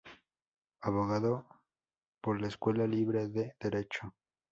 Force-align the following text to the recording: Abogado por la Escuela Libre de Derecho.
Abogado 0.81 1.45
por 2.21 2.41
la 2.41 2.47
Escuela 2.47 2.87
Libre 2.87 3.27
de 3.27 3.55
Derecho. 3.59 4.15